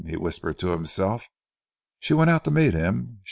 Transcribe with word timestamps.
he 0.03 0.17
whispered 0.17 0.57
to 0.57 0.69
himself. 0.69 1.29
"She 1.99 2.15
went 2.15 2.31
out 2.31 2.43
to 2.45 2.49
meet 2.51 2.73
him. 2.73 3.19